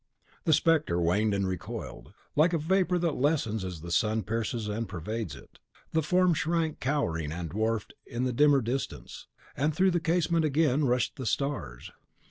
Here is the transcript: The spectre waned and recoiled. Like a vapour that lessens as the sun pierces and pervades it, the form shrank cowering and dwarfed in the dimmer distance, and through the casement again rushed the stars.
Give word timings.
The 0.45 0.53
spectre 0.53 0.99
waned 0.99 1.31
and 1.35 1.47
recoiled. 1.47 2.11
Like 2.35 2.53
a 2.53 2.57
vapour 2.57 2.97
that 2.97 3.13
lessens 3.13 3.63
as 3.63 3.81
the 3.81 3.91
sun 3.91 4.23
pierces 4.23 4.67
and 4.67 4.89
pervades 4.89 5.35
it, 5.35 5.59
the 5.91 6.01
form 6.01 6.33
shrank 6.33 6.79
cowering 6.79 7.31
and 7.31 7.51
dwarfed 7.51 7.93
in 8.07 8.23
the 8.23 8.33
dimmer 8.33 8.61
distance, 8.61 9.27
and 9.55 9.75
through 9.75 9.91
the 9.91 9.99
casement 9.99 10.43
again 10.43 10.85
rushed 10.85 11.17
the 11.17 11.27
stars. 11.27 11.91